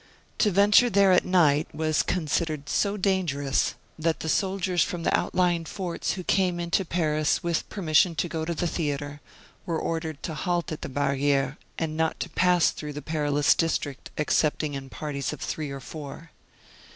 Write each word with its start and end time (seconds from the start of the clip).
To 0.39 0.49
venture 0.49 0.89
there 0.89 1.11
at 1.11 1.25
night 1.25 1.67
was 1.75 2.01
considered 2.01 2.67
so 2.69 2.97
dangerous 2.97 3.75
that 3.99 4.21
the 4.21 4.29
soldiers 4.29 4.81
from 4.81 5.03
the 5.03 5.15
outlying 5.15 5.63
forts 5.63 6.13
who 6.13 6.23
came 6.23 6.59
in 6.59 6.71
to 6.71 6.83
Paris 6.83 7.43
with 7.43 7.69
permission 7.69 8.15
to 8.15 8.27
go 8.27 8.43
to 8.43 8.55
the 8.55 8.65
theatre, 8.65 9.21
were 9.67 9.77
ordered 9.77 10.23
to 10.23 10.33
halt 10.33 10.71
at 10.71 10.81
the 10.81 10.89
barriere, 10.89 11.59
and 11.77 11.95
not 11.95 12.19
to 12.21 12.29
pass 12.31 12.71
through 12.71 12.93
the 12.93 13.03
perilous 13.03 13.53
district 13.53 14.09
excepting 14.17 14.73
in 14.73 14.89
parties 14.89 15.33
of 15.33 15.39
three 15.39 15.69
or 15.69 15.79
four. 15.79 16.31